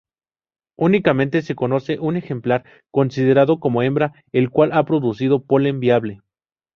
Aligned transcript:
Únicamente 0.79 1.43
se 1.43 1.53
conoce 1.53 1.99
un 1.99 2.17
ejemplar, 2.17 2.65
considerado 2.89 3.59
como 3.59 3.83
hembra, 3.83 4.13
el 4.31 4.49
cual 4.49 4.71
ha 4.73 4.83
producido 4.83 5.43
polen 5.45 5.79
viable. 5.79 6.21